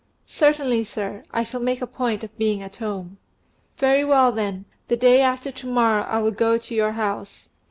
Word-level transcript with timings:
"Certainly, 0.25 0.85
sir, 0.85 1.21
I 1.29 1.43
shall 1.43 1.59
make 1.61 1.79
a 1.79 1.85
point 1.85 2.23
of 2.23 2.35
being 2.35 2.63
at 2.63 2.77
home." 2.77 3.19
"Very 3.77 4.03
well, 4.03 4.31
then, 4.31 4.65
the 4.87 4.97
day 4.97 5.21
after 5.21 5.51
to 5.51 5.67
morrow 5.67 6.01
I 6.01 6.17
will 6.23 6.31
go 6.31 6.57
to 6.57 6.73
your 6.73 6.93
house." 6.93 7.51